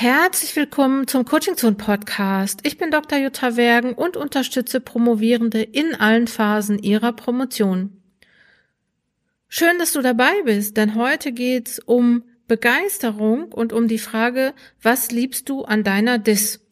Herzlich 0.00 0.56
willkommen 0.56 1.06
zum 1.06 1.26
Coaching 1.26 1.58
Zone 1.58 1.76
Podcast. 1.76 2.60
Ich 2.62 2.78
bin 2.78 2.90
Dr. 2.90 3.18
Jutta 3.18 3.58
Wergen 3.58 3.92
und 3.92 4.16
unterstütze 4.16 4.80
Promovierende 4.80 5.60
in 5.60 5.94
allen 5.94 6.26
Phasen 6.26 6.78
ihrer 6.78 7.12
Promotion. 7.12 8.00
Schön, 9.46 9.78
dass 9.78 9.92
du 9.92 10.00
dabei 10.00 10.32
bist, 10.46 10.78
denn 10.78 10.94
heute 10.94 11.32
geht's 11.32 11.80
um 11.80 12.22
Begeisterung 12.48 13.52
und 13.52 13.74
um 13.74 13.88
die 13.88 13.98
Frage, 13.98 14.54
was 14.80 15.10
liebst 15.10 15.50
du 15.50 15.64
an 15.64 15.84
deiner 15.84 16.16
Dis? 16.16 16.66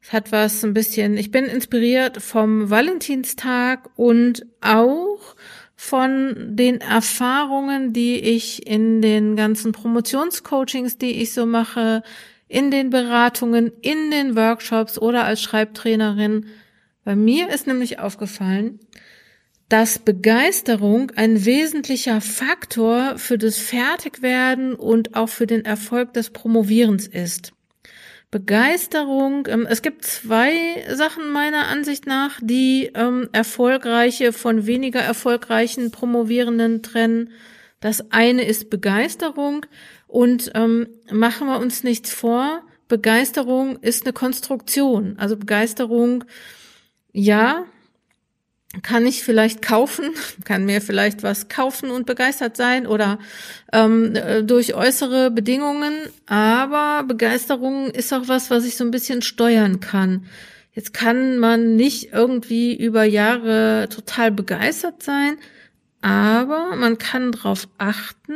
Es 0.00 0.14
hat 0.14 0.32
was 0.32 0.64
ein 0.64 0.72
bisschen, 0.72 1.18
ich 1.18 1.30
bin 1.30 1.44
inspiriert 1.44 2.22
vom 2.22 2.70
Valentinstag 2.70 3.90
und 3.96 4.46
auch 4.62 5.36
von 5.76 6.56
den 6.56 6.80
Erfahrungen, 6.80 7.92
die 7.92 8.18
ich 8.18 8.66
in 8.66 9.02
den 9.02 9.36
ganzen 9.36 9.72
Promotionscoachings, 9.72 10.96
die 10.96 11.20
ich 11.20 11.34
so 11.34 11.44
mache, 11.44 12.02
in 12.52 12.70
den 12.70 12.90
Beratungen, 12.90 13.72
in 13.80 14.10
den 14.10 14.36
Workshops 14.36 14.98
oder 14.98 15.24
als 15.24 15.40
Schreibtrainerin. 15.40 16.46
Bei 17.02 17.16
mir 17.16 17.48
ist 17.48 17.66
nämlich 17.66 17.98
aufgefallen, 17.98 18.78
dass 19.70 19.98
Begeisterung 19.98 21.10
ein 21.16 21.46
wesentlicher 21.46 22.20
Faktor 22.20 23.16
für 23.16 23.38
das 23.38 23.56
Fertigwerden 23.56 24.74
und 24.74 25.16
auch 25.16 25.30
für 25.30 25.46
den 25.46 25.64
Erfolg 25.64 26.12
des 26.12 26.28
Promovierens 26.28 27.06
ist. 27.06 27.54
Begeisterung, 28.30 29.48
ähm, 29.48 29.66
es 29.68 29.80
gibt 29.80 30.04
zwei 30.04 30.52
Sachen 30.92 31.32
meiner 31.32 31.68
Ansicht 31.68 32.06
nach, 32.06 32.38
die 32.42 32.90
ähm, 32.94 33.30
erfolgreiche 33.32 34.34
von 34.34 34.66
weniger 34.66 35.00
erfolgreichen 35.00 35.90
Promovierenden 35.90 36.82
trennen. 36.82 37.30
Das 37.80 38.12
eine 38.12 38.44
ist 38.44 38.68
Begeisterung 38.68 39.64
und 40.12 40.50
ähm, 40.54 40.88
machen 41.10 41.46
wir 41.46 41.58
uns 41.58 41.84
nichts 41.84 42.12
vor, 42.12 42.60
Begeisterung 42.86 43.78
ist 43.78 44.04
eine 44.04 44.12
Konstruktion. 44.12 45.16
Also 45.16 45.38
Begeisterung, 45.38 46.24
ja, 47.12 47.64
kann 48.82 49.06
ich 49.06 49.22
vielleicht 49.24 49.62
kaufen, 49.62 50.10
kann 50.44 50.66
mir 50.66 50.82
vielleicht 50.82 51.22
was 51.22 51.48
kaufen 51.48 51.90
und 51.90 52.04
begeistert 52.04 52.58
sein 52.58 52.86
oder 52.86 53.18
ähm, 53.72 54.14
äh, 54.14 54.42
durch 54.42 54.74
äußere 54.74 55.30
Bedingungen, 55.30 55.94
aber 56.26 57.04
Begeisterung 57.04 57.86
ist 57.90 58.12
auch 58.12 58.28
was, 58.28 58.50
was 58.50 58.66
ich 58.66 58.76
so 58.76 58.84
ein 58.84 58.90
bisschen 58.90 59.22
steuern 59.22 59.80
kann. 59.80 60.26
Jetzt 60.74 60.92
kann 60.92 61.38
man 61.38 61.74
nicht 61.76 62.12
irgendwie 62.12 62.76
über 62.76 63.04
Jahre 63.04 63.88
total 63.88 64.30
begeistert 64.30 65.02
sein, 65.02 65.38
aber 66.02 66.76
man 66.76 66.98
kann 66.98 67.32
darauf 67.32 67.66
achten, 67.78 68.34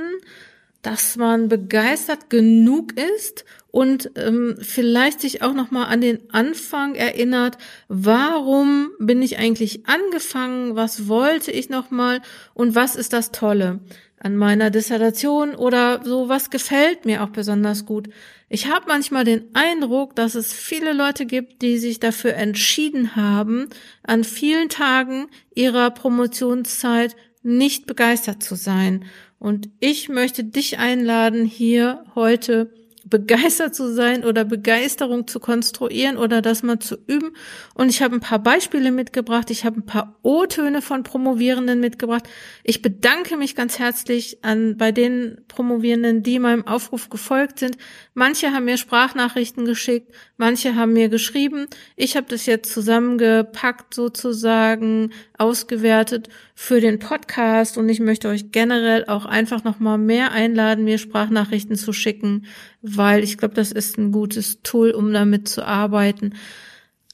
dass 0.87 1.17
man 1.17 1.49
begeistert 1.49 2.31
genug 2.31 2.93
ist 2.97 3.45
und 3.73 4.13
ähm, 4.15 4.57
vielleicht 4.61 5.21
sich 5.21 5.43
auch 5.43 5.53
noch 5.53 5.73
mal 5.73 5.87
an 5.87 6.01
den 6.01 6.21
Anfang 6.33 6.95
erinnert, 6.95 7.59
warum 7.89 8.91
bin 9.01 9.21
ich 9.21 9.37
eigentlich 9.37 9.89
angefangen, 9.89 10.77
was 10.77 11.09
wollte 11.09 11.51
ich 11.51 11.71
noch 11.71 11.91
mal 11.91 12.23
und 12.55 12.77
was 12.77 12.95
ist 12.95 13.13
das 13.13 13.33
Tolle 13.33 13.81
an 14.21 14.37
meiner 14.37 14.71
Dissertation 14.71 15.57
oder 15.57 16.03
so 16.05 16.29
was 16.29 16.51
gefällt 16.51 17.05
mir 17.05 17.25
auch 17.25 17.31
besonders 17.31 17.85
gut. 17.85 18.09
Ich 18.49 18.71
habe 18.71 18.87
manchmal 18.87 19.25
den 19.25 19.47
Eindruck, 19.55 20.15
dass 20.15 20.37
es 20.37 20.53
viele 20.53 20.93
Leute 20.93 21.27
gibt, 21.27 21.63
die 21.63 21.79
sich 21.79 21.99
dafür 21.99 22.35
entschieden 22.35 23.17
haben, 23.17 23.71
an 24.05 24.23
vielen 24.23 24.69
Tagen 24.69 25.27
ihrer 25.53 25.91
Promotionszeit 25.91 27.17
nicht 27.43 27.87
begeistert 27.87 28.43
zu 28.43 28.55
sein 28.55 29.05
und 29.39 29.69
ich 29.81 30.09
möchte 30.09 30.45
dich 30.45 30.79
einladen, 30.79 31.45
hier 31.45 32.05
heute 32.15 32.73
begeistert 33.09 33.75
zu 33.75 33.93
sein 33.93 34.25
oder 34.25 34.45
Begeisterung 34.45 35.29
zu 35.29 35.39
konstruieren 35.39 36.17
oder 36.17 36.43
das 36.43 36.65
mal 36.65 36.81
zu 36.81 36.97
üben. 37.07 37.37
Und 37.75 37.89
ich 37.89 38.03
habe 38.03 38.17
ein 38.17 38.21
paar 38.21 38.41
Beispiele 38.41 38.91
mitgebracht. 38.91 39.51
Ich 39.51 39.65
habe 39.65 39.79
ein 39.79 39.87
paar 39.87 40.19
O-Töne 40.23 40.83
von 40.83 41.05
Promovierenden 41.05 41.79
mitgebracht. 41.79 42.29
Ich 42.65 42.83
bedanke 42.83 43.37
mich 43.37 43.55
ganz 43.55 43.79
herzlich 43.79 44.43
an 44.43 44.77
bei 44.77 44.91
den 44.91 45.39
Promovierenden, 45.47 46.25
die 46.25 46.41
meinem 46.41 46.67
Aufruf 46.67 47.09
gefolgt 47.09 47.61
sind. 47.61 47.79
Manche 48.15 48.51
haben 48.53 48.65
mir 48.65 48.77
Sprachnachrichten 48.77 49.65
geschickt, 49.67 50.13
manche 50.37 50.75
haben 50.75 50.93
mir 50.93 51.09
geschrieben. 51.09 51.67
Ich 51.97 52.17
habe 52.17 52.27
das 52.29 52.47
jetzt 52.47 52.73
zusammengepackt, 52.73 53.95
sozusagen 53.95 55.11
ausgewertet 55.39 56.29
für 56.55 56.81
den 56.81 56.99
Podcast 56.99 57.79
und 57.79 57.89
ich 57.89 58.01
möchte 58.01 58.29
euch 58.29 58.53
generell 58.53 59.05
auch 59.07 59.27
einfach 59.27 59.65
noch 59.65 59.81
mal 59.81 59.99
mehr 59.99 60.33
einladen, 60.33 60.85
mir 60.85 60.99
Sprachnachrichten 60.99 61.77
zu 61.77 61.93
schicken 61.93 62.47
weil 62.87 63.25
ich 63.25 63.39
glaube, 63.39 63.55
das 63.55 63.73
ist 63.73 63.97
ein 63.99 64.13
gutes 64.13 64.63
Tool, 64.63 64.93
um 64.93 65.13
damit 65.13 65.49
zu 65.49 65.67
arbeiten. 65.67 66.35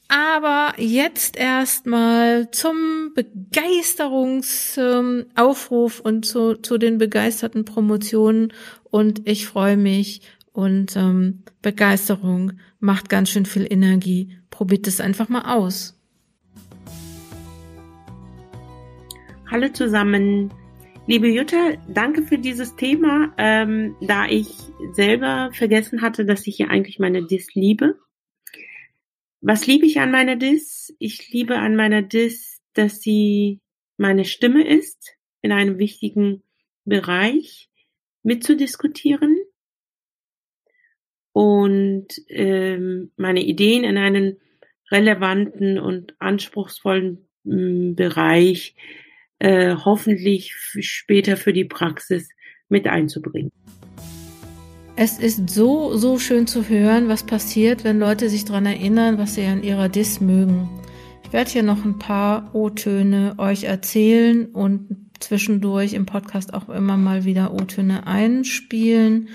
Aber 0.07 0.73
jetzt 0.77 1.35
erstmal 1.37 2.51
zum 2.51 3.13
Begeisterungsaufruf 3.15 5.99
und 6.01 6.25
zu, 6.25 6.53
zu 6.55 6.77
den 6.77 6.99
begeisterten 6.99 7.65
Promotionen. 7.65 8.53
Und 8.91 9.27
ich 9.27 9.47
freue 9.47 9.77
mich 9.77 10.21
und 10.53 10.95
ähm, 10.95 11.43
Begeisterung 11.61 12.53
macht 12.79 13.09
ganz 13.09 13.29
schön 13.29 13.45
viel 13.45 13.67
Energie. 13.69 14.37
Probiert 14.49 14.87
es 14.87 15.01
einfach 15.01 15.27
mal 15.27 15.53
aus. 15.53 15.99
Hallo 19.49 19.67
zusammen. 19.69 20.53
Liebe 21.05 21.27
Jutta, 21.27 21.73
danke 21.89 22.23
für 22.23 22.37
dieses 22.37 22.75
Thema, 22.75 23.33
ähm, 23.37 23.95
da 23.99 24.25
ich 24.27 24.47
selber 24.93 25.49
vergessen 25.51 26.01
hatte, 26.01 26.25
dass 26.25 26.47
ich 26.47 26.59
ja 26.59 26.67
eigentlich 26.67 26.97
meine 26.97 27.25
Dis 27.25 27.53
liebe. 27.53 27.99
Was 29.41 29.67
liebe 29.67 29.85
ich 29.85 29.99
an 29.99 30.11
meiner 30.11 30.37
Dis? 30.37 30.95
Ich 30.99 31.29
liebe 31.31 31.57
an 31.57 31.75
meiner 31.75 32.03
Dis, 32.03 32.61
dass 32.73 33.01
sie 33.01 33.59
meine 33.97 34.23
Stimme 34.23 34.65
ist, 34.65 35.17
in 35.41 35.51
einem 35.51 35.77
wichtigen 35.77 36.41
Bereich 36.85 37.69
mitzudiskutieren 38.23 39.37
und 41.33 42.07
ähm, 42.29 43.11
meine 43.17 43.43
Ideen 43.43 43.83
in 43.83 43.97
einen 43.97 44.37
relevanten 44.91 45.79
und 45.79 46.15
anspruchsvollen 46.19 47.27
ähm, 47.45 47.95
Bereich 47.95 48.75
äh, 49.39 49.75
hoffentlich 49.75 50.53
später 50.79 51.35
für 51.35 51.51
die 51.51 51.65
Praxis 51.65 52.29
mit 52.69 52.87
einzubringen. 52.87 53.51
Es 54.95 55.17
ist 55.17 55.49
so, 55.49 55.97
so 55.97 56.19
schön 56.19 56.45
zu 56.45 56.69
hören, 56.69 57.07
was 57.07 57.25
passiert, 57.25 57.83
wenn 57.83 57.99
Leute 57.99 58.29
sich 58.29 58.45
daran 58.45 58.67
erinnern, 58.67 59.17
was 59.17 59.33
sie 59.33 59.43
an 59.45 59.63
ihrer 59.63 59.89
Dis 59.89 60.21
mögen. 60.21 60.69
Ich 61.23 61.33
werde 61.33 61.49
hier 61.49 61.63
noch 61.63 61.83
ein 61.83 61.97
paar 61.97 62.53
O-Töne 62.53 63.33
euch 63.39 63.63
erzählen 63.63 64.45
und 64.45 65.09
zwischendurch 65.19 65.93
im 65.93 66.05
Podcast 66.05 66.53
auch 66.53 66.69
immer 66.69 66.95
mal 66.95 67.25
wieder 67.25 67.53
O-Töne 67.53 68.05
einspielen, 68.05 69.29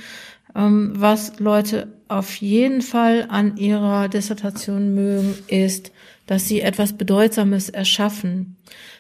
was 0.55 1.39
Leute 1.39 1.89
auf 2.09 2.37
jeden 2.37 2.83
Fall 2.83 3.27
an 3.29 3.57
ihrer 3.57 4.09
Dissertation 4.09 4.95
mögen, 4.95 5.35
ist 5.47 5.93
dass 6.29 6.47
sie 6.47 6.61
etwas 6.61 6.93
Bedeutsames 6.93 7.71
erschaffen. 7.71 8.57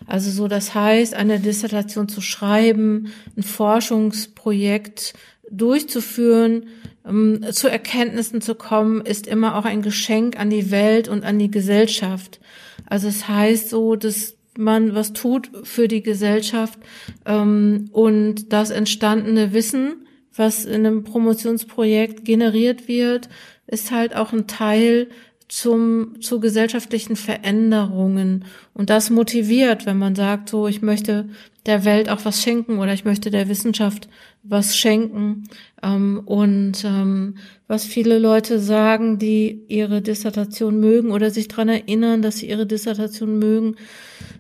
Also 0.07 0.31
so, 0.31 0.49
das 0.49 0.75
heißt, 0.75 1.15
eine 1.15 1.39
Dissertation 1.39 2.09
zu 2.09 2.21
schreiben, 2.23 3.13
ein 3.37 3.43
Forschungsprojekt 3.43 5.13
durchzuführen, 5.51 6.69
um, 7.05 7.43
zu 7.53 7.69
Erkenntnissen 7.69 8.41
zu 8.41 8.55
kommen, 8.55 9.03
ist 9.03 9.27
immer 9.27 9.57
auch 9.57 9.67
ein 9.67 9.83
Geschenk 9.83 10.41
an 10.41 10.49
die 10.49 10.71
Welt 10.71 11.07
und 11.07 11.23
an 11.23 11.39
die 11.39 11.51
Gesellschaft. 11.51 12.41
Also 12.87 13.09
es 13.09 13.29
heißt 13.29 13.69
so, 13.69 13.95
dass 13.95 14.35
man 14.57 14.95
was 14.95 15.13
tut 15.13 15.51
für 15.65 15.87
die 15.87 16.03
Gesellschaft 16.03 16.79
ähm, 17.27 17.91
und 17.93 18.55
das 18.55 18.71
entstandene 18.71 19.53
Wissen, 19.53 20.08
was 20.35 20.65
in 20.65 20.87
einem 20.87 21.05
Promotionsprojekt 21.05 22.25
generiert 22.25 22.89
wird, 22.89 23.29
ist 23.67 23.91
halt 23.91 24.15
auch 24.15 24.33
ein 24.33 24.47
Teil 24.47 25.09
zum, 25.49 26.21
zu 26.21 26.41
gesellschaftlichen 26.41 27.17
Veränderungen. 27.17 28.45
Und 28.75 28.91
das 28.91 29.11
motiviert, 29.11 29.87
wenn 29.87 29.99
man 29.99 30.15
sagt, 30.15 30.51
so, 30.51 30.69
ich 30.69 30.83
möchte 30.83 31.29
der 31.67 31.85
Welt 31.85 32.09
auch 32.09 32.25
was 32.25 32.43
schenken 32.43 32.79
oder 32.79 32.93
ich 32.93 33.05
möchte 33.05 33.31
der 33.31 33.49
Wissenschaft 33.49 34.09
was 34.43 34.77
schenken. 34.77 35.45
Ähm, 35.83 36.23
und 36.25 36.85
ähm, 36.85 37.37
was 37.67 37.85
viele 37.85 38.19
Leute 38.19 38.59
sagen, 38.59 39.19
die 39.19 39.65
ihre 39.69 40.03
Dissertation 40.03 40.81
mögen 40.81 41.11
oder 41.11 41.31
sich 41.31 41.49
dran 41.49 41.69
erinnern, 41.69 42.23
dass 42.23 42.39
sie 42.39 42.49
ihre 42.49 42.67
Dissertation 42.67 43.39
mögen, 43.39 43.77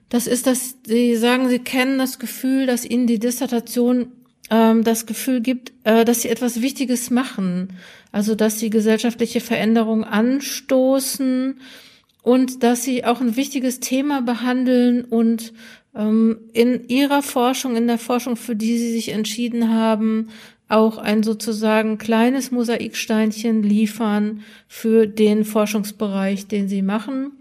das 0.08 0.26
ist, 0.26 0.46
dass 0.46 0.76
sie 0.87 1.17
sagen, 1.17 1.49
sie 1.49 1.58
kennen 1.58 1.99
das 1.99 2.19
Gefühl, 2.19 2.67
dass 2.67 2.85
ihnen 2.85 3.06
die 3.06 3.19
Dissertation 3.19 4.12
ähm, 4.50 4.84
das 4.84 5.06
Gefühl 5.06 5.40
gibt, 5.40 5.72
äh, 5.84 6.04
dass 6.04 6.22
sie 6.22 6.28
etwas 6.28 6.62
Wichtiges 6.62 7.10
machen. 7.10 7.74
Also, 8.12 8.34
dass 8.34 8.58
sie 8.58 8.70
gesellschaftliche 8.70 9.40
Veränderungen 9.40 10.04
anstoßen 10.04 11.60
und 12.22 12.62
dass 12.62 12.82
sie 12.84 13.04
auch 13.04 13.20
ein 13.20 13.36
wichtiges 13.36 13.80
Thema 13.80 14.22
behandeln 14.22 15.04
und 15.04 15.52
ähm, 15.94 16.38
in 16.52 16.88
ihrer 16.88 17.22
Forschung, 17.22 17.76
in 17.76 17.86
der 17.86 17.98
Forschung, 17.98 18.36
für 18.36 18.56
die 18.56 18.78
sie 18.78 18.92
sich 18.92 19.10
entschieden 19.10 19.70
haben, 19.70 20.28
auch 20.68 20.98
ein 20.98 21.22
sozusagen 21.22 21.98
kleines 21.98 22.50
Mosaiksteinchen 22.50 23.62
liefern 23.62 24.42
für 24.66 25.06
den 25.06 25.44
Forschungsbereich, 25.44 26.46
den 26.46 26.68
sie 26.68 26.82
machen. 26.82 27.38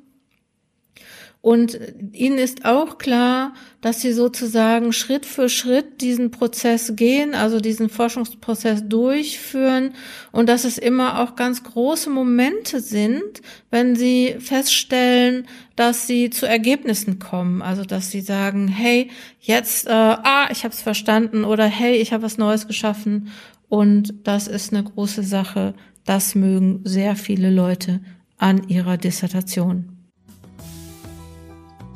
Und 1.42 1.80
ihnen 2.12 2.40
ist 2.40 2.66
auch 2.66 2.98
klar, 2.98 3.54
dass 3.80 4.02
sie 4.02 4.12
sozusagen 4.12 4.92
Schritt 4.92 5.26
für 5.26 5.50
Schritt 5.50 6.02
diesen 6.02 6.32
Prozess 6.32 6.94
gehen, 6.96 7.36
also 7.36 7.60
diesen 7.60 7.90
Forschungsprozess 7.90 8.84
durchführen 8.88 9.94
und 10.32 10.50
dass 10.50 10.66
es 10.66 10.78
immer 10.78 11.22
auch 11.22 11.36
ganz 11.36 11.64
große 11.64 12.10
Momente 12.10 12.82
sind, 12.82 13.42
wenn 13.70 13.96
sie 13.96 14.36
feststellen, 14.40 15.48
dass 15.76 16.08
sie 16.08 16.32
zu 16.32 16.48
Ergebnissen 16.48 17.20
kommen. 17.20 17.62
Also 17.62 17.86
dass 17.86 18.12
sie 18.12 18.22
sagen, 18.22 18.68
hey, 18.68 19.10
jetzt, 19.40 19.88
äh, 19.88 19.92
ah, 19.92 20.50
ich 20.52 20.64
habe 20.64 20.74
es 20.74 20.82
verstanden 20.82 21.46
oder 21.46 21.66
hey, 21.66 21.96
ich 21.98 22.14
habe 22.14 22.24
was 22.24 22.38
Neues 22.38 22.68
geschaffen. 22.68 23.30
Und 23.70 24.14
das 24.24 24.48
ist 24.48 24.74
eine 24.74 24.84
große 24.84 25.24
Sache. 25.24 25.76
Das 26.04 26.36
mögen 26.36 26.82
sehr 26.84 27.16
viele 27.16 27.52
Leute 27.52 28.02
an 28.38 28.68
ihrer 28.68 28.98
Dissertation. 28.98 29.97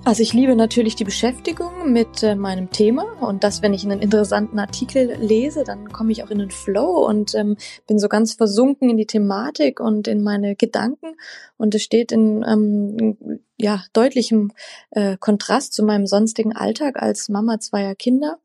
Also 0.04 0.24
ich 0.24 0.34
liebe 0.34 0.56
natürlich 0.56 0.96
die 0.96 1.04
Beschäftigung 1.04 1.94
mit 1.94 2.24
äh, 2.24 2.34
meinem 2.34 2.72
Thema 2.72 3.04
und 3.22 3.44
das, 3.44 3.62
wenn 3.62 3.76
ich 3.76 3.84
einen 3.84 4.02
interessanten 4.02 4.58
Artikel 4.58 5.16
lese, 5.20 5.64
dann 5.64 5.92
komme 5.92 6.12
ich 6.12 6.24
auch 6.24 6.32
in 6.32 6.40
den 6.40 6.50
Flow 6.50 7.06
und 7.06 7.36
ähm, 7.36 7.56
bin 7.86 8.00
so 8.00 8.10
ganz 8.10 8.34
versunken 8.34 8.90
in 8.90 8.98
die 8.98 9.06
Thematik 9.06 9.80
und 9.80 10.08
in 10.08 10.24
meine 10.24 10.56
Gedanken 10.56 11.16
und 11.58 11.76
es 11.76 11.84
steht 11.84 12.12
in 12.12 12.44
ähm, 12.44 13.42
ja 13.58 13.84
deutlichem 13.94 14.52
äh, 14.90 15.18
Kontrast 15.18 15.74
zu 15.74 15.84
meinem 15.84 16.08
sonstigen 16.08 16.56
Alltag 16.56 17.00
als 17.00 17.30
Mama 17.30 17.60
zweier 17.60 17.94
Kinder. 17.94 18.40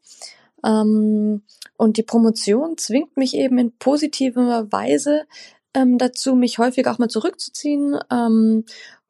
Ähm, 0.62 1.43
und 1.79 1.97
die 1.97 2.03
Promotion 2.03 2.76
zwingt 2.76 3.17
mich 3.17 3.35
eben 3.35 3.56
in 3.56 3.73
positiver 3.79 4.70
Weise 4.70 5.23
ähm, 5.76 5.99
dazu, 5.99 6.35
mich 6.35 6.58
häufig 6.58 6.87
auch 6.87 6.99
mal 6.99 7.08
zurückzuziehen 7.08 7.99
ähm, 8.11 8.64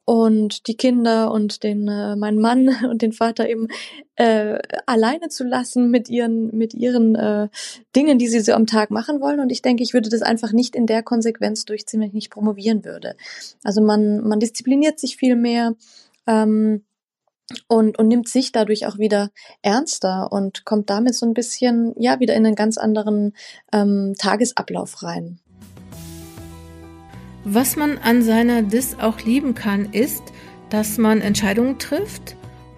und 0.06 0.68
die 0.68 0.76
Kinder 0.76 1.32
und 1.32 1.64
den 1.64 1.88
äh, 1.88 2.14
meinen 2.14 2.40
Mann 2.40 2.68
und 2.90 3.02
den 3.02 3.12
Vater 3.12 3.50
eben 3.50 3.66
äh, 4.14 4.58
alleine 4.86 5.28
zu 5.28 5.44
lassen 5.44 5.90
mit 5.90 6.08
ihren 6.08 6.56
mit 6.56 6.72
ihren 6.72 7.16
äh, 7.16 7.48
Dingen, 7.94 8.18
die 8.18 8.28
sie 8.28 8.40
so 8.40 8.52
am 8.52 8.66
Tag 8.66 8.90
machen 8.90 9.20
wollen. 9.20 9.40
Und 9.40 9.50
ich 9.50 9.62
denke, 9.62 9.82
ich 9.82 9.92
würde 9.92 10.08
das 10.08 10.22
einfach 10.22 10.52
nicht 10.52 10.76
in 10.76 10.86
der 10.86 11.02
Konsequenz 11.02 11.64
durchziehen, 11.64 12.00
wenn 12.00 12.08
ich 12.08 12.14
nicht 12.14 12.30
promovieren 12.30 12.84
würde. 12.84 13.16
Also 13.64 13.82
man 13.82 14.26
man 14.26 14.40
diszipliniert 14.40 14.98
sich 15.00 15.16
viel 15.16 15.36
mehr. 15.36 15.74
Ähm, 16.26 16.84
und, 17.68 17.96
und 17.96 18.08
nimmt 18.08 18.28
sich 18.28 18.50
dadurch 18.50 18.86
auch 18.86 18.98
wieder 18.98 19.30
ernster 19.62 20.32
und 20.32 20.64
kommt 20.64 20.90
damit 20.90 21.14
so 21.14 21.24
ein 21.24 21.32
bisschen, 21.32 21.94
ja, 21.96 22.18
wieder 22.18 22.34
in 22.34 22.44
einen 22.44 22.56
ganz 22.56 22.76
anderen 22.76 23.36
ähm, 23.72 24.14
Tagesablauf 24.18 25.04
rein. 25.04 25.38
Was 27.48 27.76
man 27.76 27.98
an 27.98 28.22
seiner 28.22 28.62
Dis 28.62 28.96
auch 28.98 29.20
lieben 29.20 29.54
kann, 29.54 29.92
ist, 29.92 30.24
dass 30.68 30.98
man 30.98 31.20
Entscheidungen 31.20 31.78
trifft 31.78 32.34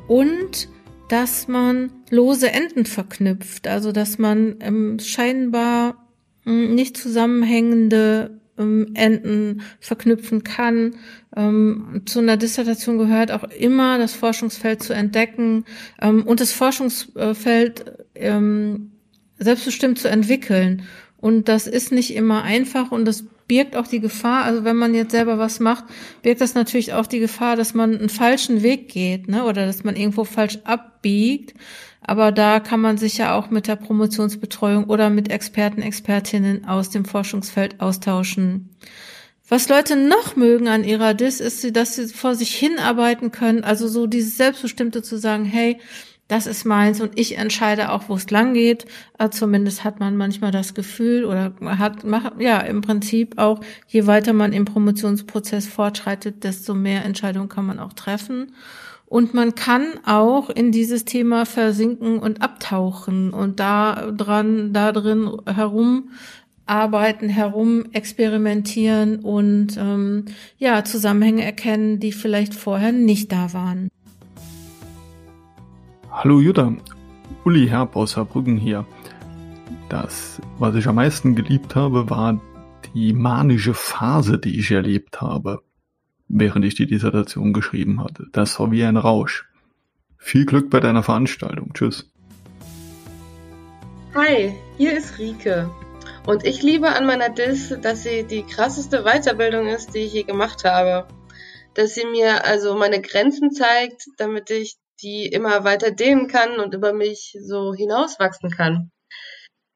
und 0.08 0.68
dass 1.08 1.48
man 1.48 1.90
lose 2.10 2.52
Enden 2.52 2.84
verknüpft. 2.84 3.66
Also 3.66 3.92
dass 3.92 4.18
man 4.18 4.56
ähm, 4.60 4.98
scheinbar 4.98 6.06
ähm, 6.44 6.74
nicht 6.74 6.98
zusammenhängende 6.98 8.38
ähm, 8.58 8.90
Enden 8.92 9.62
verknüpfen 9.80 10.44
kann. 10.44 10.96
Ähm, 11.34 12.02
zu 12.04 12.18
einer 12.18 12.36
Dissertation 12.36 12.98
gehört 12.98 13.32
auch 13.32 13.44
immer 13.44 13.96
das 13.96 14.12
Forschungsfeld 14.12 14.82
zu 14.82 14.92
entdecken 14.92 15.64
ähm, 16.02 16.24
und 16.24 16.40
das 16.40 16.52
Forschungsfeld 16.52 18.04
ähm, 18.14 18.90
selbstbestimmt 19.38 19.98
zu 19.98 20.08
entwickeln. 20.08 20.82
Und 21.16 21.48
das 21.48 21.66
ist 21.66 21.90
nicht 21.90 22.14
immer 22.14 22.42
einfach 22.42 22.92
und 22.92 23.06
das 23.06 23.24
birgt 23.48 23.74
auch 23.74 23.86
die 23.86 24.00
Gefahr, 24.00 24.44
also 24.44 24.62
wenn 24.62 24.76
man 24.76 24.94
jetzt 24.94 25.10
selber 25.10 25.38
was 25.38 25.58
macht, 25.58 25.84
birgt 26.22 26.40
das 26.40 26.54
natürlich 26.54 26.92
auch 26.92 27.06
die 27.06 27.18
Gefahr, 27.18 27.56
dass 27.56 27.74
man 27.74 27.96
einen 27.96 28.10
falschen 28.10 28.62
Weg 28.62 28.88
geht, 28.88 29.28
ne, 29.28 29.44
oder 29.44 29.66
dass 29.66 29.82
man 29.82 29.96
irgendwo 29.96 30.24
falsch 30.24 30.58
abbiegt. 30.64 31.54
Aber 32.00 32.30
da 32.30 32.60
kann 32.60 32.80
man 32.80 32.96
sich 32.96 33.18
ja 33.18 33.34
auch 33.34 33.50
mit 33.50 33.66
der 33.66 33.76
Promotionsbetreuung 33.76 34.84
oder 34.84 35.10
mit 35.10 35.30
Experten, 35.30 35.82
Expertinnen 35.82 36.64
aus 36.66 36.90
dem 36.90 37.04
Forschungsfeld 37.04 37.80
austauschen. 37.80 38.70
Was 39.48 39.68
Leute 39.68 39.96
noch 39.96 40.36
mögen 40.36 40.68
an 40.68 40.84
ihrer 40.84 41.14
DIS 41.14 41.40
ist, 41.40 41.74
dass 41.74 41.96
sie 41.96 42.08
vor 42.08 42.34
sich 42.34 42.54
hinarbeiten 42.54 43.32
können, 43.32 43.64
also 43.64 43.88
so 43.88 44.06
dieses 44.06 44.36
Selbstbestimmte 44.36 45.02
zu 45.02 45.16
sagen, 45.16 45.46
hey, 45.46 45.78
das 46.28 46.46
ist 46.46 46.66
meins 46.66 47.00
und 47.00 47.18
ich 47.18 47.38
entscheide 47.38 47.90
auch, 47.90 48.08
wo 48.08 48.14
es 48.14 48.30
lang 48.30 48.52
geht. 48.52 48.84
Also 49.16 49.38
zumindest 49.40 49.82
hat 49.82 49.98
man 49.98 50.16
manchmal 50.16 50.52
das 50.52 50.74
Gefühl 50.74 51.24
oder 51.24 51.54
hat, 51.78 52.04
ja, 52.38 52.58
im 52.60 52.82
Prinzip 52.82 53.38
auch, 53.38 53.60
je 53.86 54.06
weiter 54.06 54.34
man 54.34 54.52
im 54.52 54.66
Promotionsprozess 54.66 55.66
fortschreitet, 55.66 56.44
desto 56.44 56.74
mehr 56.74 57.04
Entscheidungen 57.04 57.48
kann 57.48 57.66
man 57.66 57.78
auch 57.78 57.94
treffen. 57.94 58.52
Und 59.06 59.32
man 59.32 59.54
kann 59.54 59.86
auch 60.04 60.50
in 60.50 60.70
dieses 60.70 61.06
Thema 61.06 61.46
versinken 61.46 62.18
und 62.18 62.42
abtauchen 62.42 63.30
und 63.32 63.58
da 63.58 64.12
dran, 64.12 64.74
da 64.74 64.92
drin 64.92 65.30
herum 65.46 66.10
arbeiten, 66.66 67.30
herum 67.30 67.86
experimentieren 67.92 69.20
und 69.20 69.78
ähm, 69.78 70.26
ja 70.58 70.84
Zusammenhänge 70.84 71.42
erkennen, 71.42 72.00
die 72.00 72.12
vielleicht 72.12 72.54
vorher 72.54 72.92
nicht 72.92 73.32
da 73.32 73.54
waren. 73.54 73.88
Hallo 76.20 76.40
Jutta, 76.40 76.72
Uli 77.44 77.68
Herb 77.68 77.94
aus 77.94 78.10
Saarbrücken 78.10 78.56
hier. 78.56 78.84
Das, 79.88 80.42
was 80.58 80.74
ich 80.74 80.88
am 80.88 80.96
meisten 80.96 81.36
geliebt 81.36 81.76
habe, 81.76 82.10
war 82.10 82.40
die 82.92 83.12
manische 83.12 83.72
Phase, 83.72 84.36
die 84.36 84.58
ich 84.58 84.72
erlebt 84.72 85.20
habe, 85.20 85.62
während 86.26 86.64
ich 86.64 86.74
die 86.74 86.88
Dissertation 86.88 87.52
geschrieben 87.52 88.02
hatte. 88.02 88.26
Das 88.32 88.58
war 88.58 88.72
wie 88.72 88.82
ein 88.82 88.96
Rausch. 88.96 89.48
Viel 90.16 90.44
Glück 90.44 90.70
bei 90.70 90.80
deiner 90.80 91.04
Veranstaltung. 91.04 91.72
Tschüss. 91.72 92.10
Hi, 94.16 94.52
hier 94.76 94.98
ist 94.98 95.20
Rike. 95.20 95.70
Und 96.26 96.44
ich 96.44 96.64
liebe 96.64 96.88
an 96.88 97.06
meiner 97.06 97.28
Dis, 97.28 97.72
dass 97.80 98.02
sie 98.02 98.24
die 98.24 98.42
krasseste 98.42 99.04
Weiterbildung 99.04 99.68
ist, 99.68 99.94
die 99.94 100.00
ich 100.00 100.14
je 100.14 100.24
gemacht 100.24 100.64
habe. 100.64 101.06
Dass 101.74 101.94
sie 101.94 102.06
mir 102.06 102.44
also 102.44 102.76
meine 102.76 103.00
Grenzen 103.00 103.52
zeigt, 103.52 104.08
damit 104.16 104.50
ich 104.50 104.78
die 105.02 105.26
immer 105.26 105.64
weiter 105.64 105.90
dehnen 105.90 106.28
kann 106.28 106.58
und 106.60 106.74
über 106.74 106.92
mich 106.92 107.36
so 107.40 107.74
hinauswachsen 107.74 108.50
kann. 108.50 108.90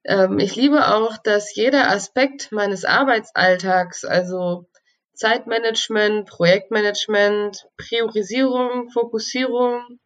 Ähm, 0.05 0.39
ich 0.39 0.57
liebe 0.57 0.95
auch, 0.95 1.17
dass 1.19 1.55
jeder 1.55 1.91
Aspekt 1.91 2.53
meines 2.53 2.85
Arbeitsalltags, 2.85 4.05
also 4.05 4.69
Zeitmanagement, 5.15 6.29
Projektmanagement, 6.29 7.67
Priorisierung, 7.77 8.91
Fokussierung, 8.91 9.99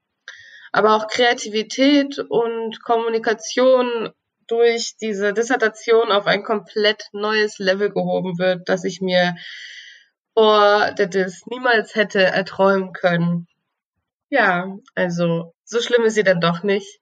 aber 0.73 0.95
auch 0.95 1.09
Kreativität 1.09 2.19
und 2.19 2.83
Kommunikation 2.83 4.11
durch 4.49 4.97
diese 5.01 5.33
Dissertation 5.33 6.13
auf 6.13 6.27
ein 6.27 6.45
komplett 6.45 7.05
neues 7.13 7.59
Level 7.59 7.91
gehoben 7.91 8.39
wird, 8.39 8.69
das 8.69 8.85
ich 8.85 9.01
mir 9.01 9.35
vor 10.35 10.93
der 10.93 11.07
Dis 11.07 11.47
niemals 11.47 11.95
hätte 11.95 12.23
erträumen 12.23 12.93
können. 12.93 13.49
Ja, 14.29 14.77
also 14.95 15.55
so 15.65 15.81
schlimm 15.81 16.05
ist 16.05 16.15
sie 16.15 16.25
dann 16.25 16.41
doch 16.41 16.63
nicht. 16.63 17.01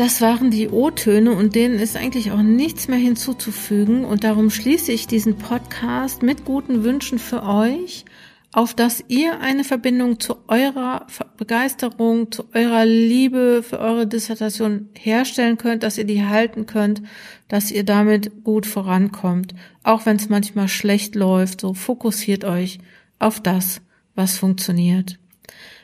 Das 0.00 0.22
waren 0.22 0.50
die 0.50 0.70
O-Töne 0.70 1.32
und 1.32 1.54
denen 1.54 1.78
ist 1.78 1.94
eigentlich 1.94 2.32
auch 2.32 2.40
nichts 2.40 2.88
mehr 2.88 2.98
hinzuzufügen 2.98 4.06
und 4.06 4.24
darum 4.24 4.48
schließe 4.48 4.90
ich 4.92 5.06
diesen 5.06 5.36
Podcast 5.36 6.22
mit 6.22 6.46
guten 6.46 6.84
Wünschen 6.84 7.18
für 7.18 7.42
euch, 7.42 8.06
auf 8.50 8.72
dass 8.72 9.04
ihr 9.08 9.40
eine 9.40 9.62
Verbindung 9.62 10.18
zu 10.18 10.36
eurer 10.48 11.06
Begeisterung, 11.36 12.32
zu 12.32 12.44
eurer 12.54 12.86
Liebe 12.86 13.62
für 13.62 13.78
eure 13.78 14.06
Dissertation 14.06 14.88
herstellen 14.98 15.58
könnt, 15.58 15.82
dass 15.82 15.98
ihr 15.98 16.06
die 16.06 16.24
halten 16.24 16.64
könnt, 16.64 17.02
dass 17.48 17.70
ihr 17.70 17.84
damit 17.84 18.42
gut 18.42 18.64
vorankommt, 18.64 19.54
auch 19.84 20.06
wenn 20.06 20.16
es 20.16 20.30
manchmal 20.30 20.68
schlecht 20.68 21.14
läuft, 21.14 21.60
so 21.60 21.74
fokussiert 21.74 22.44
euch 22.44 22.78
auf 23.18 23.38
das, 23.40 23.82
was 24.14 24.38
funktioniert. 24.38 25.18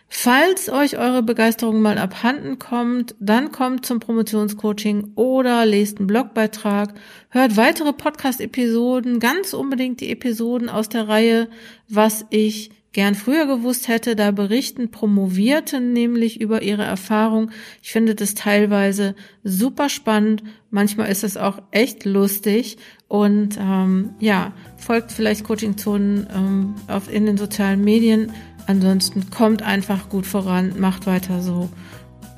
Falls 0.08 0.68
euch 0.68 0.98
eure 0.98 1.22
Begeisterung 1.22 1.80
mal 1.82 1.98
abhanden 1.98 2.58
kommt, 2.58 3.14
dann 3.18 3.50
kommt 3.50 3.84
zum 3.84 3.98
Promotionscoaching 3.98 5.12
oder 5.16 5.66
lest 5.66 5.98
einen 5.98 6.06
Blogbeitrag, 6.06 6.94
hört 7.30 7.56
weitere 7.56 7.92
Podcast-Episoden, 7.92 9.18
ganz 9.18 9.52
unbedingt 9.52 10.00
die 10.00 10.10
Episoden 10.10 10.68
aus 10.68 10.88
der 10.88 11.08
Reihe, 11.08 11.48
was 11.88 12.24
ich 12.30 12.70
gern 12.96 13.14
früher 13.14 13.44
gewusst 13.46 13.88
hätte. 13.88 14.16
Da 14.16 14.30
berichten 14.30 14.90
Promovierten 14.90 15.92
nämlich 15.92 16.40
über 16.40 16.62
ihre 16.62 16.84
Erfahrung. 16.84 17.50
Ich 17.82 17.92
finde 17.92 18.14
das 18.14 18.32
teilweise 18.32 19.14
super 19.44 19.90
spannend. 19.90 20.42
Manchmal 20.70 21.10
ist 21.10 21.22
es 21.22 21.36
auch 21.36 21.58
echt 21.72 22.06
lustig. 22.06 22.78
Und 23.06 23.58
ähm, 23.60 24.14
ja, 24.18 24.54
folgt 24.78 25.12
vielleicht 25.12 25.44
Coaching-Zonen 25.44 26.26
ähm, 26.34 26.74
auf, 26.88 27.12
in 27.12 27.26
den 27.26 27.36
sozialen 27.36 27.84
Medien. 27.84 28.32
Ansonsten 28.66 29.28
kommt 29.28 29.62
einfach 29.62 30.08
gut 30.08 30.24
voran, 30.24 30.80
macht 30.80 31.06
weiter 31.06 31.42
so. 31.42 31.68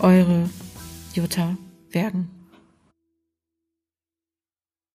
Eure 0.00 0.50
Jutta 1.14 1.56
Wergen. 1.92 2.37